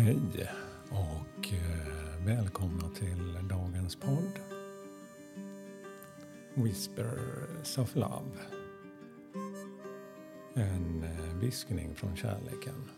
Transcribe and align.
Hej 0.00 0.50
och 0.90 1.52
eh, 1.52 2.24
välkomna 2.26 2.88
till 2.88 3.48
dagens 3.48 3.96
podd 3.96 4.40
Whispers 6.54 7.78
of 7.78 7.96
Love. 7.96 8.38
En 10.54 11.02
eh, 11.02 11.38
viskning 11.40 11.94
från 11.94 12.16
kärleken. 12.16 12.88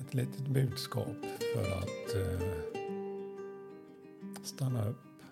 Ett 0.00 0.14
litet 0.14 0.48
budskap 0.48 1.16
för 1.54 1.78
att 1.78 2.14
eh, 2.14 2.48
stanna 4.42 4.88
upp 4.88 5.22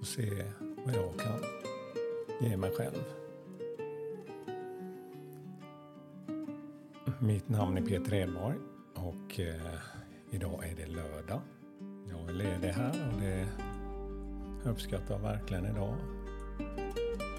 och 0.00 0.06
se 0.06 0.44
vad 0.86 0.94
jag 0.94 1.18
kan 1.18 1.40
ge 2.40 2.56
mig 2.56 2.70
själv. 2.70 3.04
Mitt 7.24 7.48
namn 7.48 7.76
är 7.76 7.82
Peter 7.82 8.14
Edborg 8.14 8.56
och 8.94 9.40
eh, 9.40 9.80
idag 10.30 10.64
är 10.68 10.76
det 10.76 10.86
lördag. 10.86 11.40
Jag 12.10 12.28
är 12.28 12.32
ledig 12.32 12.68
här 12.68 13.08
och 13.08 13.20
det 13.20 13.48
uppskattar 14.70 15.14
jag 15.14 15.22
verkligen 15.22 15.66
idag. 15.66 15.94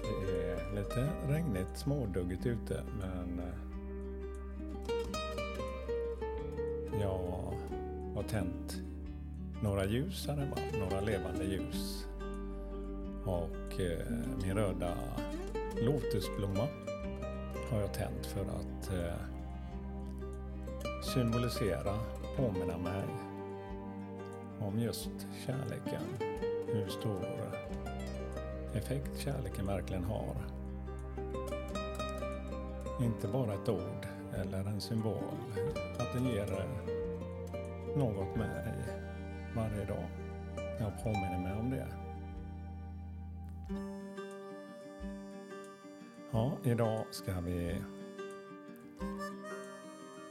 Det 0.02 0.50
är 0.50 0.74
lite 0.74 1.08
regnigt, 1.28 1.76
småduggigt 1.78 2.46
ute 2.46 2.82
men 2.98 3.38
eh, 3.38 3.54
jag 7.00 7.52
har 8.14 8.22
tänt 8.22 8.82
några 9.62 9.84
ljus 9.84 10.26
här 10.26 10.36
hemma, 10.36 10.56
några 10.78 11.00
levande 11.00 11.44
ljus. 11.44 12.06
Och 13.24 13.80
eh, 13.80 14.06
min 14.42 14.54
röda 14.54 14.94
lotusblomma 15.82 16.68
har 17.70 17.80
jag 17.80 17.94
tänt 17.94 18.26
för 18.26 18.40
att 18.40 18.92
eh, 18.92 19.33
symbolisera, 21.04 21.98
påminna 22.36 22.78
mig 22.78 23.04
om 24.60 24.78
just 24.78 25.10
kärleken. 25.46 26.02
Hur 26.66 26.88
stor 26.88 27.26
effekt 28.74 29.18
kärleken 29.18 29.66
verkligen 29.66 30.04
har. 30.04 30.36
Inte 33.00 33.28
bara 33.28 33.54
ett 33.54 33.68
ord 33.68 34.06
eller 34.34 34.64
en 34.64 34.80
symbol. 34.80 35.34
Att 35.98 36.12
den 36.12 36.24
ger 36.24 36.66
något 37.96 38.36
mig 38.36 38.74
varje 39.56 39.84
dag. 39.84 40.08
Jag 40.56 41.02
påminner 41.04 41.38
mig 41.38 41.60
om 41.60 41.70
det. 41.70 41.86
Ja, 46.32 46.52
idag 46.64 47.04
ska 47.10 47.40
vi 47.40 47.76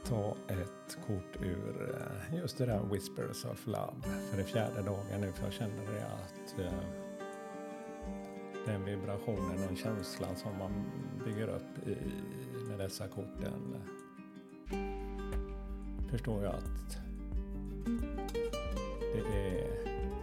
ta 0.08 0.36
ett 0.48 0.98
kort 1.06 1.42
ur 1.42 1.94
eh, 2.30 2.38
just 2.38 2.58
det 2.58 2.66
där 2.66 2.80
Whispers 2.92 3.44
of 3.44 3.66
Love 3.66 4.02
för 4.30 4.36
det 4.36 4.44
fjärde 4.44 4.82
dagen 4.82 5.20
nu 5.20 5.32
för 5.32 5.44
jag 5.44 5.52
känner 5.52 5.92
det 5.92 6.06
att 6.06 6.58
eh, 6.58 6.72
den 8.66 8.84
vibrationen, 8.84 9.60
den 9.68 9.76
känslan 9.76 10.36
som 10.36 10.58
man 10.58 10.72
bygger 11.24 11.48
upp 11.48 11.88
i, 11.88 11.96
med 12.68 12.78
dessa 12.78 13.08
korten 13.08 13.76
förstår 16.10 16.44
jag 16.44 16.54
att 16.54 16.98
det 19.14 19.38
är, 19.38 19.66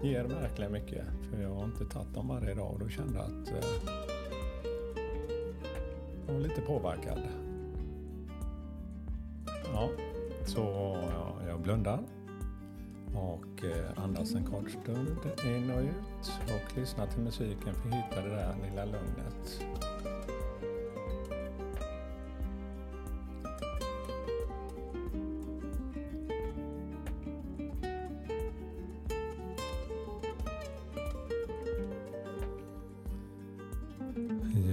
ger 0.04 0.24
verkligen 0.24 0.72
mycket 0.72 1.06
för 1.30 1.42
jag 1.42 1.50
har 1.50 1.64
inte 1.64 1.86
tagit 1.86 2.14
dem 2.14 2.28
varje 2.28 2.54
dag 2.54 2.74
och 2.74 2.80
då 2.80 2.90
kände 2.90 3.14
jag 3.14 3.26
att 3.26 3.48
eh, 3.48 3.96
jag 6.28 6.34
var 6.34 6.42
lite 6.42 6.62
påverkad. 6.62 7.20
Ja, 9.74 9.90
så 10.46 10.96
jag 11.48 11.60
blundar 11.62 12.00
och 13.14 13.64
eh, 13.64 14.04
andas 14.04 14.34
en 14.34 14.46
kort 14.46 14.72
stund 14.72 15.18
in 15.46 15.72
och 15.72 15.82
ut 15.82 16.32
och 16.46 16.78
lyssnar 16.78 17.08
till 17.08 17.22
musiken 17.22 17.74
för 17.74 17.90
att 17.90 17.96
hitta 17.96 18.22
det 18.22 18.36
där 18.36 18.56
lilla 18.70 18.86
lugnet. 18.86 19.66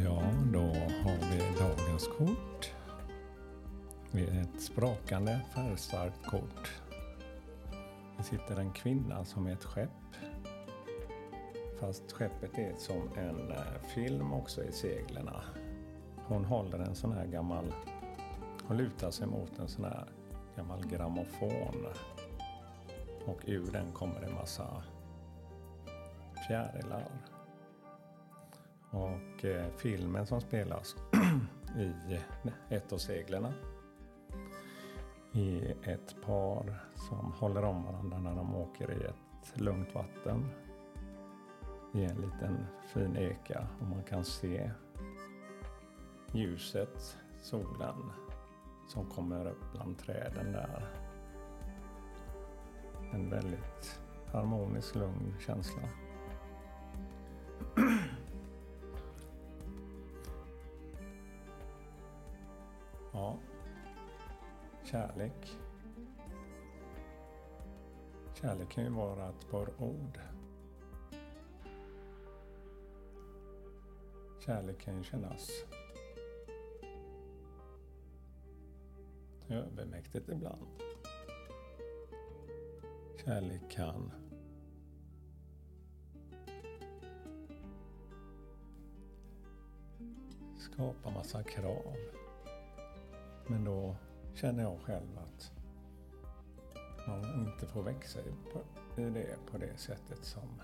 Ja, 0.04 0.22
då 0.52 0.60
har 1.02 1.18
vi 1.30 1.58
dagens 1.58 2.08
kort. 2.18 2.47
Det 4.12 4.24
är 4.24 4.42
ett 4.42 4.62
sprakande 4.62 5.40
färgstarkt 5.54 6.26
kort. 6.26 6.80
Det 8.16 8.22
sitter 8.22 8.56
en 8.60 8.72
kvinna 8.72 9.24
som 9.24 9.46
är 9.46 9.52
ett 9.52 9.64
skepp. 9.64 9.90
Fast 11.80 12.12
skeppet 12.12 12.58
är 12.58 12.74
som 12.78 13.08
en 13.16 13.50
eh, 13.50 13.88
film 13.94 14.32
också 14.32 14.64
i 14.64 14.72
seglen. 14.72 15.30
Hon 16.16 16.44
håller 16.44 16.78
en 16.78 16.94
sån 16.94 17.12
här 17.12 17.26
gammal, 17.26 17.74
hon 18.64 18.76
lutar 18.76 19.10
sig 19.10 19.26
mot 19.26 19.58
en 19.58 19.68
sån 19.68 19.84
här 19.84 20.04
gammal 20.56 20.86
grammofon. 20.86 21.86
Och 23.26 23.40
ur 23.46 23.72
den 23.72 23.92
kommer 23.92 24.22
en 24.22 24.34
massa 24.34 24.82
fjärilar. 26.48 27.08
Och 28.90 29.44
eh, 29.44 29.66
filmen 29.76 30.26
som 30.26 30.40
spelas 30.40 30.96
i 31.78 32.18
ett 32.68 32.92
av 32.92 32.98
seglen 32.98 33.46
i 35.38 35.74
ett 35.82 36.16
par 36.26 36.80
som 36.94 37.32
håller 37.32 37.64
om 37.64 37.84
varandra 37.84 38.18
när 38.18 38.34
de 38.34 38.54
åker 38.56 38.90
i 38.90 39.04
ett 39.04 39.60
lugnt 39.60 39.94
vatten 39.94 40.48
i 41.94 42.04
en 42.04 42.16
liten 42.16 42.66
fin 42.86 43.16
eka 43.16 43.66
och 43.80 43.86
man 43.86 44.02
kan 44.02 44.24
se 44.24 44.70
ljuset, 46.32 47.16
solen 47.40 48.12
som 48.88 49.06
kommer 49.06 49.46
upp 49.46 49.72
bland 49.72 49.98
träden 49.98 50.52
där. 50.52 50.88
En 53.12 53.30
väldigt 53.30 54.00
harmonisk, 54.32 54.94
lugn 54.94 55.34
känsla. 55.46 55.82
Kärlek. 64.90 65.58
Kärlek 68.34 68.68
kan 68.68 68.84
ju 68.84 68.90
vara 68.90 69.28
ett 69.28 69.50
par 69.50 69.82
ord. 69.82 70.20
Kärlek 74.38 74.80
kan 74.80 74.96
ju 74.96 75.04
kännas 75.04 75.50
övermäktigt 79.48 80.28
ibland. 80.28 80.66
Kärlek 83.24 83.70
kan 83.70 84.12
skapa 90.58 91.10
massa 91.10 91.42
krav. 91.42 91.96
Men 93.46 93.64
då 93.64 93.96
känner 94.40 94.62
jag 94.62 94.80
själv 94.80 95.18
att 95.18 95.52
man 97.06 97.24
inte 97.34 97.66
får 97.66 97.82
växa 97.82 98.18
i 98.96 99.02
det 99.02 99.36
på 99.50 99.58
det 99.58 99.76
sättet 99.76 100.24
som 100.24 100.62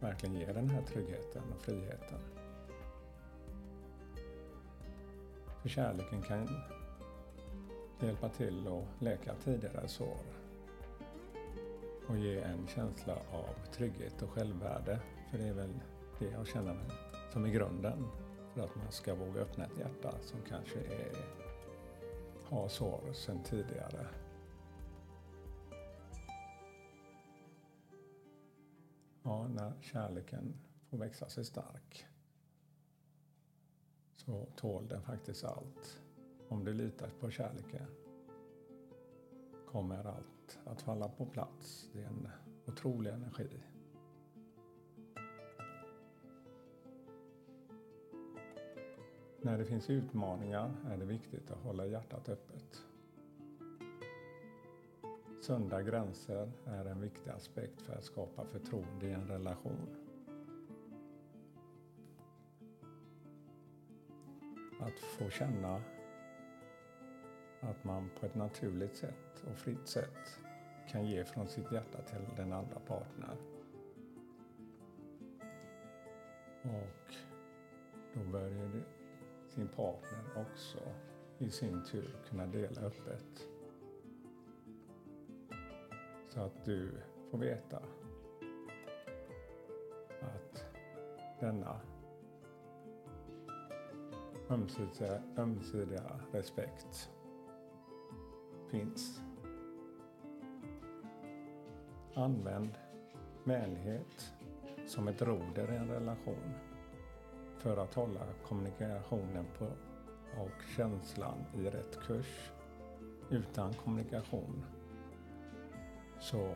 verkligen 0.00 0.34
ger 0.34 0.54
den 0.54 0.70
här 0.70 0.82
tryggheten 0.82 1.42
och 1.54 1.60
friheten. 1.60 2.18
För 5.62 5.68
kärleken 5.68 6.22
kan 6.22 6.48
hjälpa 8.00 8.28
till 8.28 8.68
att 8.68 9.02
läka 9.02 9.34
tidigare 9.44 9.88
sår 9.88 10.20
och 12.08 12.18
ge 12.18 12.40
en 12.40 12.66
känsla 12.66 13.14
av 13.14 13.72
trygghet 13.72 14.22
och 14.22 14.30
självvärde. 14.30 15.00
För 15.30 15.38
det 15.38 15.44
är 15.44 15.54
väl 15.54 15.80
det 16.18 16.30
jag 16.30 16.46
känner 16.46 16.76
som 17.32 17.44
är 17.44 17.48
grunden 17.48 18.06
för 18.54 18.60
att 18.60 18.76
man 18.76 18.92
ska 18.92 19.14
våga 19.14 19.40
öppna 19.40 19.64
ett 19.64 19.78
hjärta 19.78 20.14
som 20.22 20.38
kanske 20.48 20.78
är 20.78 21.45
har 22.48 22.68
sår 22.68 23.12
sedan 23.12 23.42
tidigare. 23.42 24.06
Ja, 29.22 29.48
när 29.48 29.72
kärleken 29.80 30.54
får 30.90 30.98
växa 30.98 31.28
sig 31.28 31.44
stark 31.44 32.06
så 34.16 34.46
tål 34.56 34.88
den 34.88 35.02
faktiskt 35.02 35.44
allt. 35.44 36.02
Om 36.48 36.64
du 36.64 36.72
litar 36.72 37.10
på 37.20 37.30
kärleken 37.30 37.86
kommer 39.66 40.04
allt 40.04 40.58
att 40.64 40.82
falla 40.82 41.08
på 41.08 41.26
plats. 41.26 41.88
Det 41.92 42.02
är 42.02 42.06
en 42.06 42.28
otrolig 42.66 43.10
energi. 43.10 43.62
När 49.46 49.58
det 49.58 49.64
finns 49.64 49.90
utmaningar 49.90 50.74
är 50.90 50.96
det 50.96 51.04
viktigt 51.04 51.50
att 51.50 51.58
hålla 51.58 51.86
hjärtat 51.86 52.28
öppet 52.28 52.82
Sunda 55.40 55.82
gränser 55.82 56.52
är 56.64 56.84
en 56.84 57.00
viktig 57.00 57.30
aspekt 57.30 57.82
för 57.82 57.92
att 57.92 58.04
skapa 58.04 58.44
förtroende 58.44 59.06
i 59.06 59.12
en 59.12 59.28
relation. 59.28 59.88
Att 64.80 64.98
få 64.98 65.30
känna 65.30 65.82
att 67.60 67.84
man 67.84 68.10
på 68.20 68.26
ett 68.26 68.34
naturligt 68.34 68.96
sätt 68.96 69.44
och 69.50 69.58
fritt 69.58 69.88
sätt 69.88 70.38
kan 70.88 71.06
ge 71.06 71.24
från 71.24 71.48
sitt 71.48 71.72
hjärta 71.72 72.02
till 72.02 72.36
den 72.36 72.52
andra 72.52 72.78
partnern. 72.86 73.38
Och 76.62 77.14
då 78.14 78.30
börjar 78.30 78.68
det 78.68 79.05
sin 79.56 79.68
partner 79.68 80.20
också 80.36 80.78
i 81.38 81.50
sin 81.50 81.84
tur 81.84 82.16
kunna 82.28 82.46
dela 82.46 82.80
öppet. 82.80 83.48
Så 86.28 86.40
att 86.40 86.64
du 86.64 86.90
får 87.30 87.38
veta 87.38 87.82
att 90.20 90.64
denna 91.40 91.80
ömsesidiga, 94.50 95.22
ömsesidiga 95.38 96.20
respekt 96.32 97.10
finns. 98.70 99.20
Använd 102.14 102.74
vänlighet 103.44 104.34
som 104.86 105.08
ett 105.08 105.22
roder 105.22 105.72
i 105.72 105.76
en 105.76 105.88
relation 105.88 106.54
för 107.58 107.76
att 107.76 107.94
hålla 107.94 108.20
kommunikationen 108.48 109.46
på 109.58 109.64
och 110.40 110.62
känslan 110.76 111.44
i 111.54 111.70
rätt 111.70 111.98
kurs. 112.06 112.50
Utan 113.30 113.74
kommunikation 113.74 114.64
så 116.20 116.54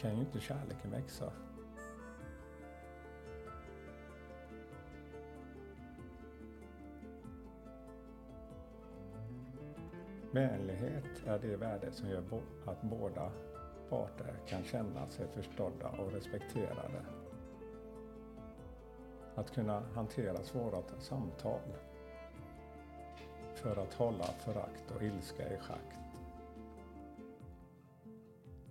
kan 0.00 0.14
ju 0.14 0.20
inte 0.20 0.40
kärleken 0.40 0.90
växa. 0.90 1.32
Vänlighet 10.30 11.26
är 11.26 11.38
det 11.38 11.56
värde 11.56 11.92
som 11.92 12.08
gör 12.08 12.22
att 12.64 12.82
båda 12.82 13.30
parter 13.88 14.34
kan 14.46 14.64
känna 14.64 15.08
sig 15.08 15.26
förstådda 15.34 15.88
och 15.88 16.12
respekterade. 16.12 17.04
Att 19.38 19.54
kunna 19.54 19.82
hantera 19.94 20.42
svåra 20.42 20.82
samtal 20.98 21.60
för 23.54 23.76
att 23.76 23.94
hålla 23.94 24.24
förakt 24.24 24.90
och 24.90 25.02
ilska 25.02 25.54
i 25.54 25.58
schack. 25.58 25.94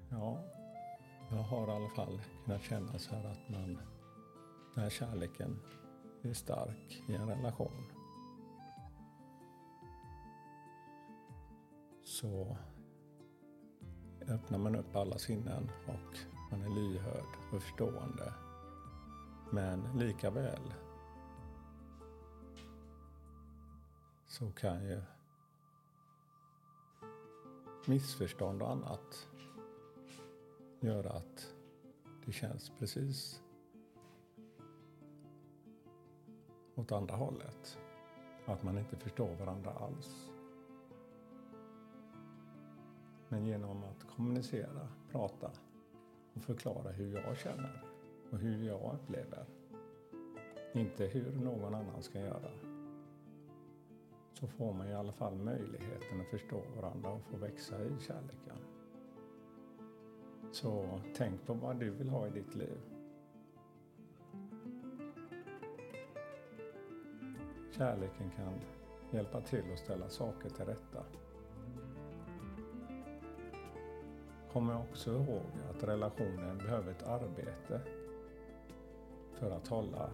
Ja, 0.10 0.44
jag 1.30 1.38
har 1.38 1.68
i 1.68 1.72
alla 1.72 1.90
fall 1.90 2.22
kunnat 2.46 2.62
känna 2.62 3.00
så 3.00 3.16
här 3.16 3.32
att 3.32 3.50
man, 3.50 3.80
när 4.76 4.90
kärleken 4.90 5.60
är 6.22 6.34
stark 6.34 7.04
i 7.10 7.16
en 7.16 7.30
relation 7.30 7.92
så 12.04 12.58
öppnar 14.28 14.58
man 14.58 14.76
upp 14.76 14.96
alla 14.96 15.18
sinnen 15.18 15.72
och 15.86 16.18
man 16.52 16.62
är 16.62 16.70
lyhörd 16.70 17.38
och 17.38 17.62
förstående. 17.62 18.47
Men 19.50 19.98
lika 19.98 20.30
väl 20.30 20.74
så 24.28 24.52
kan 24.52 24.86
ju 24.86 25.02
missförstånd 27.86 28.62
och 28.62 28.72
annat 28.72 29.28
göra 30.80 31.10
att 31.10 31.54
det 32.26 32.32
känns 32.32 32.72
precis 32.80 33.42
åt 36.76 36.92
andra 36.92 37.16
hållet. 37.16 37.78
Att 38.46 38.64
man 38.64 38.78
inte 38.78 38.98
förstår 38.98 39.36
varandra 39.36 39.72
alls. 39.72 40.32
Men 43.30 43.46
genom 43.46 43.84
att 43.84 44.08
kommunicera, 44.16 44.88
prata 45.12 45.52
och 46.34 46.42
förklara 46.42 46.92
hur 46.92 47.14
jag 47.14 47.38
känner 47.38 47.97
och 48.32 48.38
hur 48.38 48.68
jag 48.68 48.92
upplever. 48.94 49.46
Inte 50.74 51.06
hur 51.06 51.32
någon 51.32 51.76
annan 51.76 52.04
ska 52.04 52.20
göra. 52.20 52.52
Så 54.34 54.48
får 54.48 54.74
man 54.74 54.88
i 54.88 54.94
alla 54.94 55.12
fall 55.12 55.36
möjligheten 55.36 56.22
att 56.22 56.28
förstå 56.28 56.62
varandra 56.76 57.10
och 57.10 57.22
få 57.22 57.38
växa 57.38 57.82
i 57.82 58.00
kärleken. 58.00 58.58
Så 60.52 61.00
tänk 61.16 61.46
på 61.46 61.54
vad 61.54 61.80
du 61.80 61.90
vill 61.90 62.10
ha 62.10 62.28
i 62.28 62.30
ditt 62.30 62.56
liv. 62.56 62.78
Kärleken 67.72 68.32
kan 68.36 68.54
hjälpa 69.12 69.42
till 69.42 69.72
att 69.74 69.80
ställa 69.80 70.10
saker 70.10 70.50
till 70.50 70.66
rätta. 70.66 71.04
Kom 74.52 74.70
också 74.70 75.12
ihåg 75.12 75.46
att 75.70 75.84
relationen 75.84 76.58
behöver 76.58 76.92
ett 76.92 77.08
arbete 77.08 77.82
för 79.40 79.52
att 79.52 79.68
hålla 79.68 80.10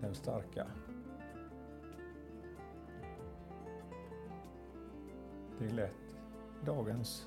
den 0.00 0.14
starka. 0.14 0.66
Det 5.58 5.64
är 5.64 5.70
lätt 5.70 5.92
i 6.62 6.66
dagens 6.66 7.26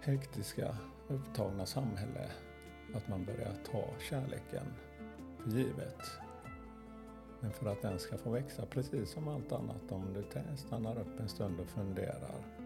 hektiska, 0.00 0.76
upptagna 1.08 1.66
samhälle 1.66 2.30
att 2.94 3.08
man 3.08 3.24
börjar 3.24 3.54
ta 3.72 3.84
kärleken 3.98 4.66
för 5.38 5.50
givet. 5.50 6.00
Men 7.40 7.50
för 7.50 7.66
att 7.66 7.82
den 7.82 7.98
ska 7.98 8.18
få 8.18 8.30
växa, 8.30 8.66
precis 8.66 9.10
som 9.10 9.28
allt 9.28 9.52
annat, 9.52 9.92
om 9.92 10.12
du 10.14 10.24
stannar 10.56 10.98
upp 10.98 11.20
en 11.20 11.28
stund 11.28 11.60
och 11.60 11.66
funderar, 11.66 12.61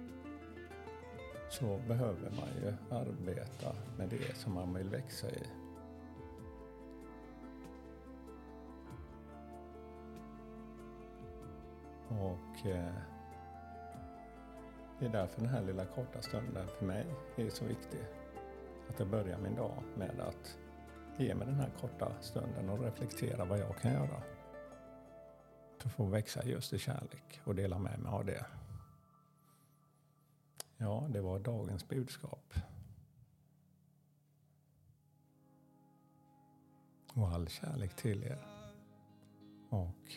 så 1.48 1.80
behöver 1.88 2.30
man 2.30 2.48
ju 2.62 2.74
arbeta 2.90 3.76
med 3.98 4.08
det 4.08 4.36
som 4.36 4.54
man 4.54 4.74
vill 4.74 4.88
växa 4.88 5.30
i. 5.30 5.42
Och 12.08 12.66
eh, 12.66 12.92
det 14.98 15.06
är 15.06 15.10
därför 15.10 15.40
den 15.40 15.50
här 15.50 15.62
lilla 15.62 15.84
korta 15.84 16.22
stunden 16.22 16.68
för 16.78 16.86
mig 16.86 17.06
är 17.36 17.50
så 17.50 17.64
viktig. 17.64 18.00
Att 18.88 18.98
jag 18.98 19.08
börjar 19.08 19.38
min 19.38 19.54
dag 19.54 19.82
med 19.94 20.20
att 20.20 20.58
ge 21.16 21.34
mig 21.34 21.46
den 21.46 21.60
här 21.60 21.70
korta 21.80 22.12
stunden 22.20 22.68
och 22.68 22.80
reflektera 22.84 23.44
vad 23.44 23.58
jag 23.58 23.76
kan 23.76 23.92
göra. 23.92 24.22
För 25.78 25.88
att 25.88 25.94
få 25.94 26.04
växa 26.04 26.44
just 26.44 26.72
i 26.72 26.78
kärlek 26.78 27.40
och 27.44 27.54
dela 27.54 27.78
med 27.78 27.98
mig 27.98 28.12
av 28.12 28.24
det. 28.24 28.44
Ja, 30.78 31.08
det 31.10 31.20
var 31.20 31.38
dagens 31.38 31.88
budskap. 31.88 32.54
Och 37.14 37.28
all 37.28 37.48
kärlek 37.48 37.96
till 37.96 38.22
er. 38.22 38.46
Och 39.68 40.12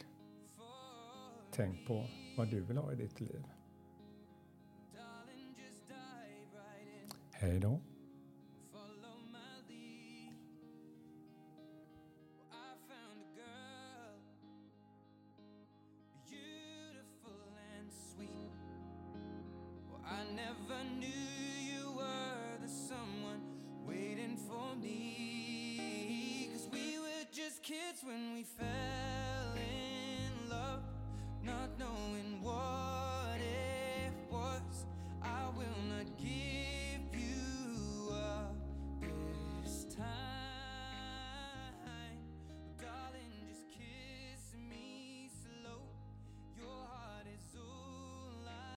tänk 1.52 1.88
på 1.88 2.06
vad 2.38 2.48
du 2.48 2.62
vill 2.62 2.78
ha 2.78 2.92
i 2.92 2.96
ditt 2.96 3.20
liv. 3.20 3.44
Hej 7.32 7.60
då. 7.60 7.80